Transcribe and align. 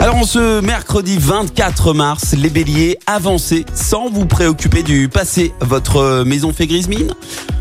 Alors 0.00 0.16
en 0.16 0.24
ce 0.24 0.62
mercredi 0.62 1.18
24 1.18 1.92
mars, 1.92 2.34
les 2.34 2.48
béliers, 2.48 2.98
avancez 3.06 3.66
sans 3.74 4.08
vous 4.08 4.24
préoccuper 4.24 4.82
du 4.82 5.10
passé. 5.10 5.52
Votre 5.60 6.24
maison 6.24 6.54
fait 6.54 6.66
grise 6.66 6.88
mine 6.88 7.12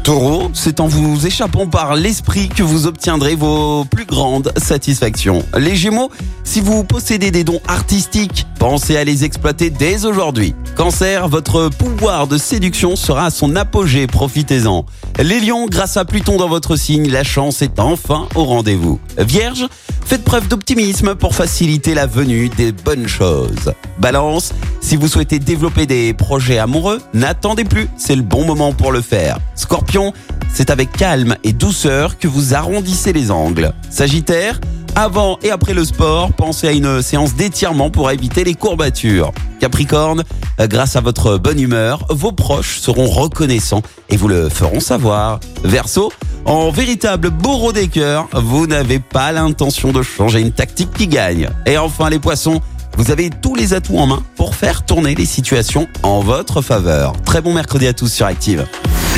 Taureau, 0.06 0.50
c'est 0.54 0.80
en 0.80 0.88
vous 0.88 1.28
échappant 1.28 1.68
par 1.68 1.96
l'esprit 1.96 2.48
que 2.48 2.64
vous 2.64 2.88
obtiendrez 2.88 3.36
vos 3.36 3.84
plus 3.84 4.06
grandes 4.06 4.54
satisfactions. 4.56 5.44
Les 5.58 5.76
gémeaux, 5.76 6.10
si 6.46 6.62
vous 6.62 6.86
possédez 6.86 7.30
des 7.30 7.44
dons 7.44 7.60
artistiques, 7.68 8.48
pensez 8.58 8.96
à 8.96 9.04
les 9.04 9.26
exploiter 9.26 9.70
dès 9.70 10.06
aujourd'hui. 10.06 10.56
Cancer, 10.78 11.28
votre 11.28 11.68
pouvoir 11.68 12.28
de 12.28 12.38
séduction 12.38 12.96
sera 12.96 13.26
à 13.26 13.32
son 13.32 13.58
apogée, 13.58 14.08
profitez-en. 14.08 14.86
Les 15.20 15.42
lions, 15.42 15.68
grâce 15.68 15.98
à 15.98 16.06
Pluton 16.06 16.38
dans 16.38 16.48
votre 16.48 16.78
signe, 16.78 17.12
la 17.12 17.26
chance 17.26 17.62
est 17.62 17.80
enfin 17.80 18.30
au 18.36 18.46
rendez-vous. 18.46 19.00
Vierge, 19.18 19.68
faites 20.06 20.24
preuve 20.24 20.48
d'optimisme 20.48 21.16
pour 21.16 21.36
faciliter 21.36 21.94
la 21.94 22.08
venue 22.08 22.29
des 22.30 22.72
bonnes 22.72 23.08
choses. 23.08 23.74
Balance, 23.98 24.54
si 24.82 24.96
vous 24.96 25.08
souhaitez 25.08 25.40
développer 25.40 25.88
des 25.88 26.14
projets 26.14 26.60
amoureux, 26.60 27.02
n'attendez 27.14 27.64
plus, 27.64 27.88
c'est 27.98 28.16
le 28.16 28.22
bon 28.22 28.46
moment 28.46 28.72
pour 28.72 28.92
le 28.92 29.02
faire. 29.02 29.40
Scorpion, 29.56 30.14
c'est 30.54 30.70
avec 30.70 30.92
calme 30.92 31.36
et 31.44 31.54
douceur 31.54 32.20
que 32.20 32.28
vous 32.28 32.54
arrondissez 32.54 33.14
les 33.14 33.32
angles. 33.32 33.74
Sagittaire, 33.90 34.62
avant 34.96 35.40
et 35.42 35.50
après 35.50 35.74
le 35.74 35.84
sport, 35.84 36.32
pensez 36.34 36.68
à 36.68 36.72
une 36.72 37.02
séance 37.02 37.34
d'étirement 37.34 37.90
pour 37.90 38.12
éviter 38.12 38.44
les 38.44 38.54
courbatures. 38.54 39.32
Capricorne, 39.60 40.24
grâce 40.60 40.96
à 40.96 41.02
votre 41.02 41.38
bonne 41.38 41.60
humeur, 41.60 42.06
vos 42.10 42.32
proches 42.32 42.80
seront 42.80 43.08
reconnaissants 43.08 43.82
et 44.10 44.18
vous 44.18 44.28
le 44.28 44.50
feront 44.50 44.80
savoir. 44.80 45.40
Verseau, 45.64 46.12
en 46.46 46.72
véritable 46.72 47.30
bourreau 47.30 47.72
des 47.74 47.88
cœurs, 47.88 48.28
vous 48.34 48.68
n'avez 48.68 49.00
pas 49.00 49.32
l'intention 49.32 49.92
de 49.92 50.02
changer 50.02 50.42
une 50.42 50.52
tactique 50.52 50.92
qui 50.94 51.08
gagne. 51.08 51.50
Et 51.66 51.78
enfin 51.78 52.10
les 52.10 52.20
poissons, 52.20 52.62
vous 52.98 53.12
avez 53.12 53.30
tous 53.30 53.56
les 53.56 53.74
atouts 53.74 53.98
en 53.98 54.08
main 54.08 54.24
pour 54.36 54.56
faire 54.56 54.86
tourner 54.86 55.16
les 55.16 55.26
situations 55.26 55.88
en 56.04 56.22
votre 56.22 56.62
faveur. 56.62 57.14
Très 57.26 57.42
bon 57.42 57.54
mercredi 57.54 57.88
à 57.88 57.94
tous 57.94 58.08
sur 58.08 58.26
Active. 58.26 58.66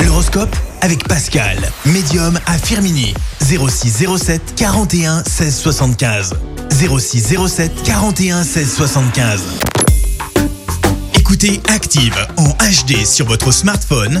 L'horoscope 0.04 0.54
avec 0.80 1.06
Pascal, 1.06 1.58
médium 1.86 2.38
à 2.46 2.58
Firmini. 2.58 3.14
06 3.40 4.06
07 4.18 4.54
41 4.56 5.22
16 5.24 5.56
75. 5.56 6.34
06 6.70 7.36
07 7.46 7.82
41 7.84 8.42
16 8.42 8.74
75. 8.74 9.42
Écoutez 11.14 11.60
Active 11.68 12.16
en 12.36 12.48
HD 12.48 13.06
sur 13.06 13.26
votre 13.26 13.52
smartphone, 13.52 14.20